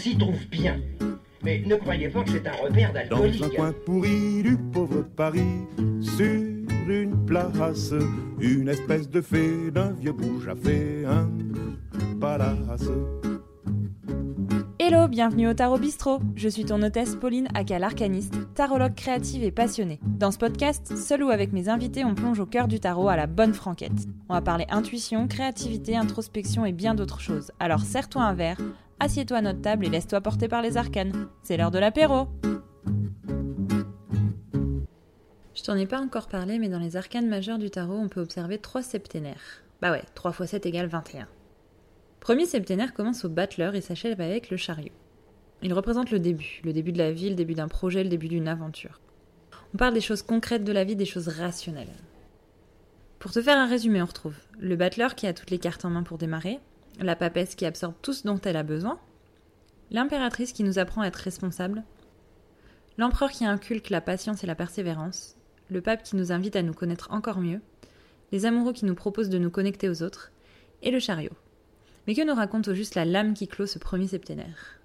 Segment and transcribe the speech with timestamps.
[0.00, 0.80] s'y trouve bien.
[1.42, 3.42] Mais ne croyez pas que c'est un repère Dans d'alcoolique.
[3.44, 5.66] un coin pourri du pauvre Paris,
[6.00, 6.24] sur
[6.88, 7.94] une place,
[8.40, 11.28] une espèce de fée d'un vieux bouge a fait un
[12.20, 12.88] palace.
[14.92, 16.18] Hello, bienvenue au Tarot Bistrot.
[16.34, 20.00] Je suis ton hôtesse Pauline aka l'arcaniste, tarologue créative et passionnée.
[20.02, 23.14] Dans ce podcast, seul ou avec mes invités, on plonge au cœur du tarot à
[23.14, 24.08] la bonne franquette.
[24.28, 27.52] On va parler intuition, créativité, introspection et bien d'autres choses.
[27.60, 28.60] Alors serre-toi un verre,
[28.98, 31.28] assieds-toi à notre table et laisse-toi porter par les arcanes.
[31.44, 32.26] C'est l'heure de l'apéro.
[35.54, 38.20] Je t'en ai pas encore parlé, mais dans les arcanes majeures du tarot, on peut
[38.20, 39.62] observer trois septénaires.
[39.80, 41.28] Bah ouais, 3 x 7 égale 21.
[42.20, 44.92] Premier septénaire commence au battleur et s'achève avec le chariot.
[45.62, 48.28] Il représente le début, le début de la vie, le début d'un projet, le début
[48.28, 49.00] d'une aventure.
[49.74, 51.88] On parle des choses concrètes de la vie, des choses rationnelles.
[53.18, 55.90] Pour te faire un résumé, on retrouve le battleur qui a toutes les cartes en
[55.90, 56.58] main pour démarrer,
[56.98, 58.98] la papesse qui absorbe tout ce dont elle a besoin,
[59.90, 61.84] l'impératrice qui nous apprend à être responsable,
[62.98, 65.36] l'empereur qui inculque la patience et la persévérance,
[65.70, 67.60] le pape qui nous invite à nous connaître encore mieux,
[68.32, 70.32] les amoureux qui nous proposent de nous connecter aux autres,
[70.82, 71.32] et le chariot.
[72.06, 74.80] Mais que nous raconte au juste la lame qui clôt ce premier septénaire?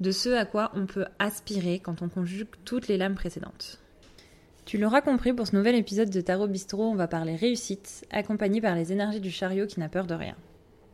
[0.00, 3.80] De ce à quoi on peut aspirer quand on conjugue toutes les lames précédentes.
[4.64, 8.60] Tu l'auras compris, pour ce nouvel épisode de Tarot Bistro, on va parler réussite, accompagné
[8.60, 10.36] par les énergies du chariot qui n'a peur de rien.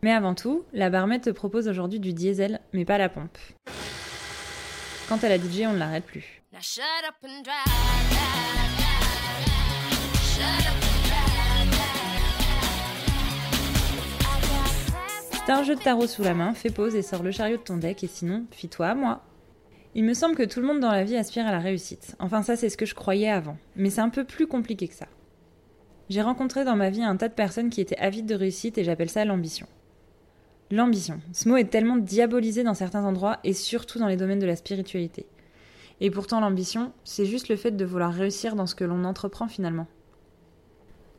[0.02, 3.38] Mais avant tout, la barmette te propose aujourd'hui du diesel, mais pas la pompe.
[5.08, 6.42] Quant à la DJ, on ne l'arrête plus.
[6.52, 7.64] Now shut up and drive.
[7.64, 10.00] drive, drive, drive.
[10.22, 10.89] Shut up
[15.50, 17.62] C'est un jeu de tarot sous la main, fais pause et sors le chariot de
[17.62, 19.24] ton deck, et sinon, fie-toi à moi.
[19.96, 22.14] Il me semble que tout le monde dans la vie aspire à la réussite.
[22.20, 23.56] Enfin, ça, c'est ce que je croyais avant.
[23.74, 25.08] Mais c'est un peu plus compliqué que ça.
[26.08, 28.84] J'ai rencontré dans ma vie un tas de personnes qui étaient avides de réussite et
[28.84, 29.66] j'appelle ça l'ambition.
[30.70, 31.20] L'ambition.
[31.32, 34.54] Ce mot est tellement diabolisé dans certains endroits et surtout dans les domaines de la
[34.54, 35.26] spiritualité.
[36.00, 39.48] Et pourtant, l'ambition, c'est juste le fait de vouloir réussir dans ce que l'on entreprend
[39.48, 39.88] finalement.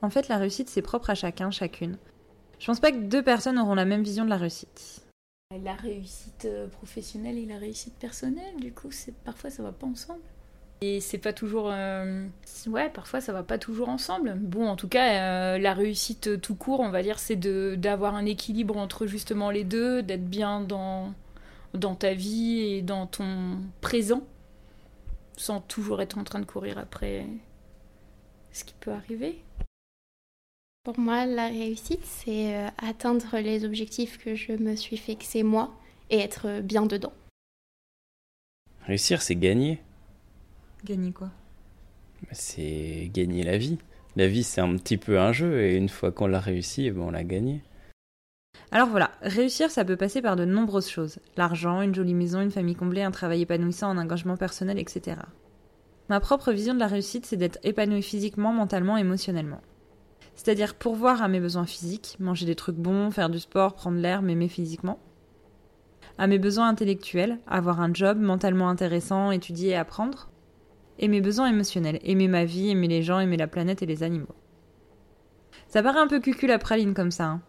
[0.02, 1.98] En fait, la réussite, c'est propre à chacun, chacune.
[2.62, 5.02] Je pense pas que deux personnes auront la même vision de la réussite.
[5.64, 8.92] La réussite euh, professionnelle et la réussite personnelle, du coup,
[9.26, 10.22] parfois ça va pas ensemble.
[10.82, 11.72] Et c'est pas toujours.
[11.72, 12.28] euh,
[12.68, 14.36] Ouais, parfois ça va pas toujours ensemble.
[14.36, 18.28] Bon, en tout cas, euh, la réussite tout court, on va dire, c'est d'avoir un
[18.28, 21.16] équilibre entre justement les deux, d'être bien dans
[21.96, 24.22] ta vie et dans ton présent,
[25.36, 27.26] sans toujours être en train de courir après
[28.52, 29.42] ce qui peut arriver.
[30.84, 35.76] Pour moi, la réussite, c'est euh, atteindre les objectifs que je me suis fixés moi
[36.10, 37.14] et être bien dedans.
[38.88, 39.80] Réussir, c'est gagner.
[40.84, 41.30] Gagner quoi?
[42.32, 43.78] C'est gagner la vie.
[44.16, 46.92] La vie, c'est un petit peu un jeu, et une fois qu'on l'a réussi, eh
[46.92, 47.62] ben, on l'a gagné.
[48.72, 51.20] Alors voilà, réussir, ça peut passer par de nombreuses choses.
[51.38, 55.18] L'argent, une jolie maison, une famille comblée, un travail épanouissant, un engagement personnel, etc.
[56.10, 59.62] Ma propre vision de la réussite, c'est d'être épanoui physiquement, mentalement, émotionnellement.
[60.36, 64.22] C'est-à-dire pourvoir à mes besoins physiques, manger des trucs bons, faire du sport, prendre l'air,
[64.22, 65.00] m'aimer physiquement.
[66.18, 70.30] À mes besoins intellectuels, avoir un job mentalement intéressant, étudier et apprendre.
[71.00, 74.04] Et mes besoins émotionnels, aimer ma vie, aimer les gens, aimer la planète et les
[74.04, 74.36] animaux.
[75.68, 77.42] Ça paraît un peu cucul à praline comme ça, hein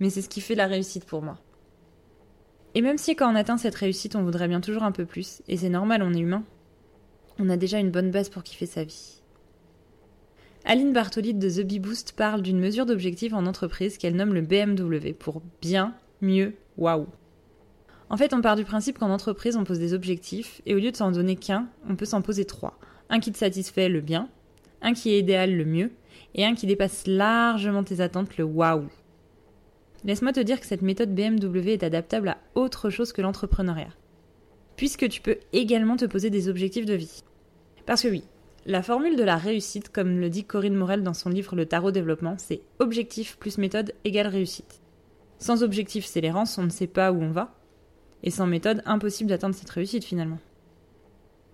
[0.00, 1.38] mais c'est ce qui fait la réussite pour moi.
[2.74, 5.42] Et même si quand on atteint cette réussite, on voudrait bien toujours un peu plus,
[5.48, 6.44] et c'est normal, on est humain,
[7.38, 9.22] on a déjà une bonne base pour kiffer sa vie.
[10.66, 14.40] Aline Bartoli de The Bee Boost parle d'une mesure d'objectif en entreprise qu'elle nomme le
[14.40, 17.06] BMW pour bien, mieux, waouh.
[18.08, 20.90] En fait, on part du principe qu'en entreprise, on pose des objectifs, et au lieu
[20.90, 22.78] de s'en donner qu'un, on peut s'en poser trois.
[23.10, 24.30] Un qui te satisfait, le bien,
[24.80, 25.90] un qui est idéal, le mieux,
[26.34, 28.88] et un qui dépasse largement tes attentes, le waouh.
[30.04, 33.92] Laisse-moi te dire que cette méthode BMW est adaptable à autre chose que l'entrepreneuriat.
[34.76, 37.22] Puisque tu peux également te poser des objectifs de vie.
[37.84, 38.24] Parce que oui,
[38.66, 41.90] la formule de la réussite, comme le dit Corinne Morel dans son livre Le Tarot
[41.90, 44.80] Développement, c'est objectif plus méthode égale réussite.
[45.38, 47.54] Sans objectif, c'est l'errance, on ne sait pas où on va.
[48.22, 50.38] Et sans méthode, impossible d'atteindre cette réussite finalement.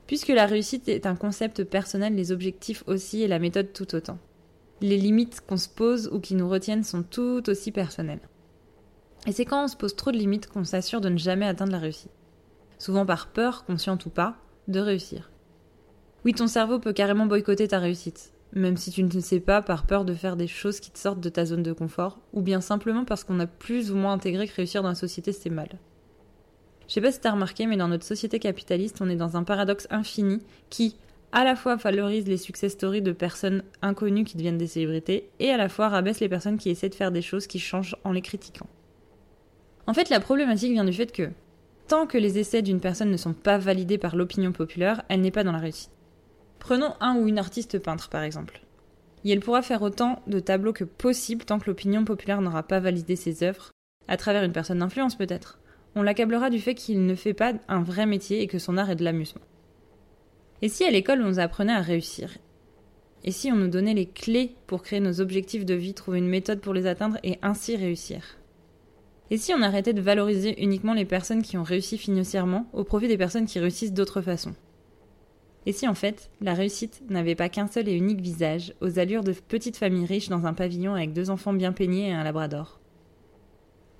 [0.06, 4.18] Puisque la réussite est un concept personnel, les objectifs aussi et la méthode tout autant.
[4.80, 8.28] Les limites qu'on se pose ou qui nous retiennent sont tout aussi personnelles.
[9.26, 11.72] Et c'est quand on se pose trop de limites qu'on s'assure de ne jamais atteindre
[11.72, 12.12] la réussite.
[12.78, 14.36] Souvent par peur, consciente ou pas,
[14.68, 15.29] de réussir.
[16.24, 19.86] Oui, ton cerveau peut carrément boycotter ta réussite, même si tu ne sais pas par
[19.86, 22.60] peur de faire des choses qui te sortent de ta zone de confort, ou bien
[22.60, 25.78] simplement parce qu'on a plus ou moins intégré que réussir dans la société c'est mal.
[26.88, 29.44] Je sais pas si t'as remarqué, mais dans notre société capitaliste, on est dans un
[29.44, 30.96] paradoxe infini qui,
[31.32, 35.50] à la fois valorise les success stories de personnes inconnues qui deviennent des célébrités, et
[35.50, 38.12] à la fois rabaisse les personnes qui essaient de faire des choses qui changent en
[38.12, 38.66] les critiquant.
[39.86, 41.30] En fait, la problématique vient du fait que
[41.88, 45.30] tant que les essais d'une personne ne sont pas validés par l'opinion populaire, elle n'est
[45.30, 45.90] pas dans la réussite.
[46.60, 48.60] Prenons un ou une artiste peintre par exemple.
[49.24, 52.78] Et elle pourra faire autant de tableaux que possible tant que l'opinion populaire n'aura pas
[52.78, 53.70] validé ses œuvres,
[54.06, 55.58] à travers une personne d'influence peut-être.
[55.96, 58.90] On l'accablera du fait qu'il ne fait pas un vrai métier et que son art
[58.90, 59.40] est de l'amusement.
[60.62, 62.36] Et si à l'école on nous apprenait à réussir?
[63.24, 66.28] Et si on nous donnait les clés pour créer nos objectifs de vie, trouver une
[66.28, 68.36] méthode pour les atteindre et ainsi réussir?
[69.30, 73.08] Et si on arrêtait de valoriser uniquement les personnes qui ont réussi financièrement au profit
[73.08, 74.54] des personnes qui réussissent d'autres façons?
[75.66, 79.24] Et si en fait, la réussite n'avait pas qu'un seul et unique visage, aux allures
[79.24, 82.80] de petites familles riches dans un pavillon avec deux enfants bien peignés et un labrador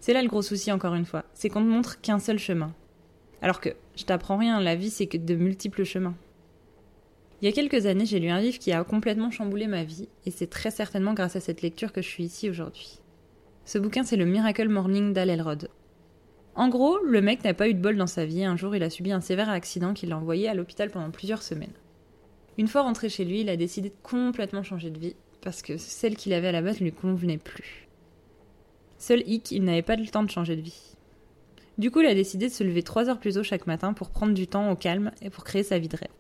[0.01, 2.75] C'est là le gros souci encore une fois, c'est qu'on ne montre qu'un seul chemin.
[3.43, 6.17] Alors que, je t'apprends rien, la vie c'est que de multiples chemins.
[7.43, 10.09] Il y a quelques années, j'ai lu un livre qui a complètement chamboulé ma vie,
[10.27, 13.01] et c'est très certainement grâce à cette lecture que je suis ici aujourd'hui.
[13.65, 15.31] Ce bouquin, c'est le Miracle Morning d'Al.
[16.55, 18.83] En gros, le mec n'a pas eu de bol dans sa vie, un jour il
[18.83, 21.73] a subi un sévère accident qui l'a envoyé à l'hôpital pendant plusieurs semaines.
[22.59, 25.77] Une fois rentré chez lui, il a décidé de complètement changer de vie, parce que
[25.77, 27.89] celle qu'il avait à la base ne lui convenait plus.
[28.99, 30.97] Seul hic, il n'avait pas le temps de changer de vie.
[31.79, 34.11] Du coup, il a décidé de se lever trois heures plus tôt chaque matin pour
[34.11, 36.11] prendre du temps au calme et pour créer sa vie de rêve.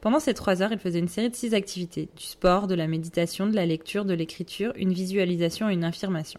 [0.00, 2.86] Pendant ces trois heures, il faisait une série de six activités du sport, de la
[2.86, 6.38] méditation, de la lecture, de l'écriture, une visualisation et une affirmation.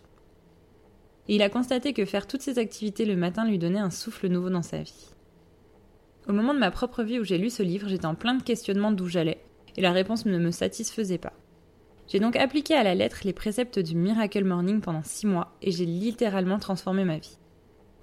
[1.29, 4.27] Et il a constaté que faire toutes ces activités le matin lui donnait un souffle
[4.27, 5.09] nouveau dans sa vie.
[6.27, 8.41] Au moment de ma propre vie où j'ai lu ce livre, j'étais en plein de
[8.41, 9.39] questionnements d'où j'allais,
[9.77, 11.33] et la réponse ne me satisfaisait pas.
[12.07, 15.69] J'ai donc appliqué à la lettre les préceptes du Miracle Morning pendant six mois, et
[15.69, 17.37] j'ai littéralement transformé ma vie.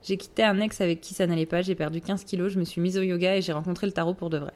[0.04, 2.64] J'ai quitté un ex avec qui ça n'allait pas, j'ai perdu 15 kilos, je me
[2.64, 4.52] suis mise au yoga et j'ai rencontré le tarot pour de vrai.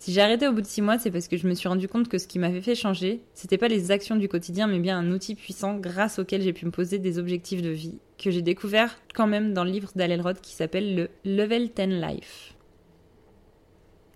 [0.00, 1.86] Si j'ai arrêté au bout de six mois, c'est parce que je me suis rendu
[1.86, 4.98] compte que ce qui m'avait fait changer, c'était pas les actions du quotidien, mais bien
[4.98, 8.40] un outil puissant grâce auquel j'ai pu me poser des objectifs de vie, que j'ai
[8.40, 12.54] découvert quand même dans le livre d'Alelrod qui s'appelle le Level 10 Life.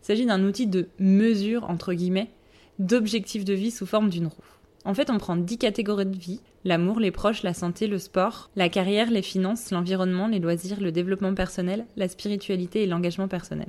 [0.03, 2.31] Il s'agit d'un outil de mesure, entre guillemets,
[2.79, 4.43] d'objectifs de vie sous forme d'une roue.
[4.87, 8.49] En fait, on prend 10 catégories de vie l'amour, les proches, la santé, le sport,
[8.57, 13.69] la carrière, les finances, l'environnement, les loisirs, le développement personnel, la spiritualité et l'engagement personnel.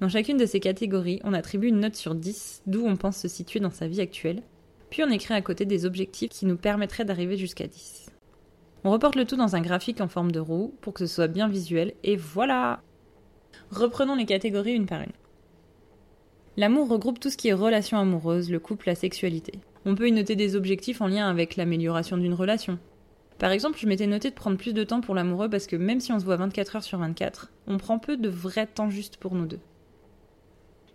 [0.00, 3.28] Dans chacune de ces catégories, on attribue une note sur 10 d'où on pense se
[3.28, 4.42] situer dans sa vie actuelle,
[4.90, 8.10] puis on écrit à côté des objectifs qui nous permettraient d'arriver jusqu'à 10.
[8.84, 11.28] On reporte le tout dans un graphique en forme de roue pour que ce soit
[11.28, 12.82] bien visuel, et voilà
[13.70, 15.12] Reprenons les catégories une par une.
[16.56, 19.58] L'amour regroupe tout ce qui est relation amoureuse, le couple, la sexualité.
[19.86, 22.78] On peut y noter des objectifs en lien avec l'amélioration d'une relation.
[23.38, 26.00] Par exemple, je m'étais noté de prendre plus de temps pour l'amoureux parce que même
[26.00, 29.16] si on se voit 24 heures sur 24, on prend peu de vrai temps juste
[29.16, 29.58] pour nous deux.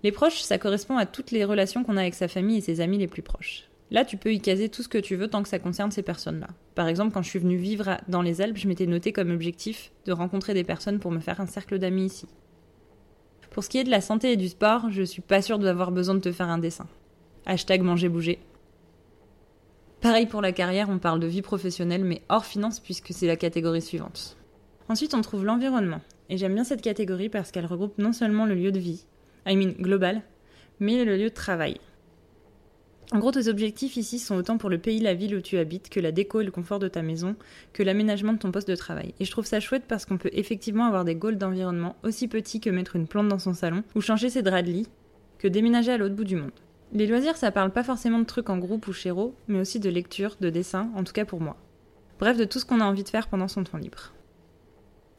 [0.03, 2.79] Les proches, ça correspond à toutes les relations qu'on a avec sa famille et ses
[2.79, 3.69] amis les plus proches.
[3.91, 6.03] Là, tu peux y caser tout ce que tu veux tant que ça concerne ces
[6.03, 6.47] personnes-là.
[6.75, 9.91] Par exemple, quand je suis venue vivre dans les Alpes, je m'étais noté comme objectif
[10.05, 12.27] de rencontrer des personnes pour me faire un cercle d'amis ici.
[13.49, 15.91] Pour ce qui est de la santé et du sport, je suis pas sûre d'avoir
[15.91, 16.87] besoin de te faire un dessin.
[17.45, 18.39] Hashtag manger bouger.
[20.01, 23.35] Pareil pour la carrière, on parle de vie professionnelle mais hors finance puisque c'est la
[23.35, 24.37] catégorie suivante.
[24.87, 26.01] Ensuite, on trouve l'environnement.
[26.29, 29.05] Et j'aime bien cette catégorie parce qu'elle regroupe non seulement le lieu de vie,
[29.45, 30.21] I mean global,
[30.79, 31.79] mais le lieu de travail.
[33.11, 35.89] En gros, tes objectifs ici sont autant pour le pays, la ville où tu habites,
[35.89, 37.35] que la déco et le confort de ta maison,
[37.73, 39.15] que l'aménagement de ton poste de travail.
[39.19, 42.59] Et je trouve ça chouette parce qu'on peut effectivement avoir des goals d'environnement aussi petits
[42.59, 44.87] que mettre une plante dans son salon, ou changer ses draps de lit,
[45.39, 46.51] que déménager à l'autre bout du monde.
[46.93, 49.89] Les loisirs, ça parle pas forcément de trucs en groupe ou chéro, mais aussi de
[49.89, 51.57] lecture, de dessin, en tout cas pour moi.
[52.19, 54.13] Bref, de tout ce qu'on a envie de faire pendant son temps libre.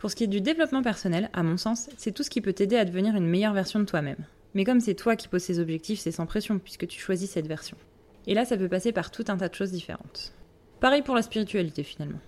[0.01, 2.55] Pour ce qui est du développement personnel, à mon sens, c'est tout ce qui peut
[2.55, 4.25] t'aider à devenir une meilleure version de toi-même.
[4.55, 7.47] Mais comme c'est toi qui poses ces objectifs, c'est sans pression puisque tu choisis cette
[7.47, 7.77] version.
[8.27, 10.33] Et là, ça peut passer par tout un tas de choses différentes.
[10.81, 12.19] Pareil pour la spiritualité finalement.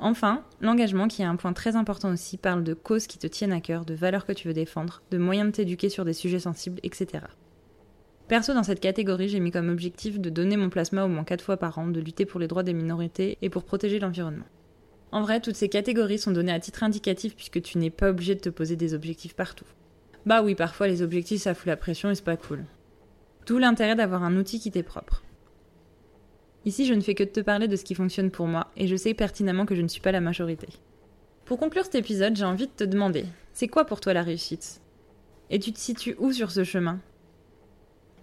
[0.00, 3.52] Enfin, l'engagement, qui est un point très important aussi, parle de causes qui te tiennent
[3.52, 6.40] à cœur, de valeurs que tu veux défendre, de moyens de t'éduquer sur des sujets
[6.40, 7.24] sensibles, etc.
[8.26, 11.44] Perso, dans cette catégorie, j'ai mis comme objectif de donner mon plasma au moins 4
[11.44, 14.46] fois par an, de lutter pour les droits des minorités et pour protéger l'environnement.
[15.12, 18.34] En vrai, toutes ces catégories sont données à titre indicatif puisque tu n'es pas obligé
[18.34, 19.66] de te poser des objectifs partout.
[20.24, 22.64] Bah oui, parfois les objectifs ça fout la pression et c'est pas cool.
[23.46, 25.22] D'où l'intérêt d'avoir un outil qui t'est propre.
[26.64, 28.96] Ici, je ne fais que te parler de ce qui fonctionne pour moi et je
[28.96, 30.68] sais pertinemment que je ne suis pas la majorité.
[31.44, 34.80] Pour conclure cet épisode, j'ai envie de te demander, c'est quoi pour toi la réussite?
[35.50, 37.00] Et tu te situes où sur ce chemin?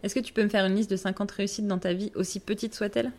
[0.02, 2.40] Est-ce que tu peux me faire une liste de 50 réussites dans ta vie, aussi
[2.40, 3.12] petite soit-elle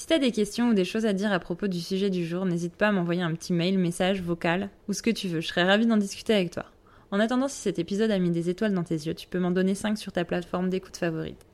[0.00, 2.46] si t'as des questions ou des choses à dire à propos du sujet du jour,
[2.46, 5.42] n'hésite pas à m'envoyer un petit mail, message, vocal ou ce que tu veux.
[5.42, 6.64] Je serais ravie d'en discuter avec toi.
[7.10, 9.50] En attendant, si cet épisode a mis des étoiles dans tes yeux, tu peux m'en
[9.50, 11.44] donner 5 sur ta plateforme d'écoute favorite.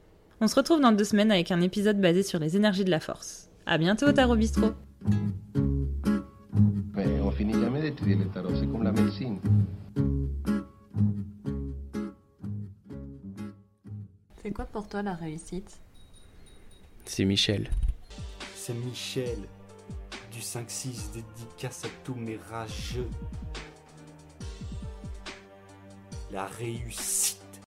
[0.41, 3.01] On se retrouve dans deux semaines avec un épisode basé sur les énergies de la
[3.01, 3.51] force.
[3.67, 4.75] À bientôt, Tarot Bistro
[6.95, 9.41] Mais on finit jamais d'étudier le tarot, c'est comme la médecine.
[14.41, 15.81] C'est quoi pour toi la réussite?
[17.07, 17.71] C'est Michel.
[18.75, 19.39] Michel
[20.33, 23.09] du 5-6, dédicace à tous mes rageux.
[26.31, 27.26] La réussite.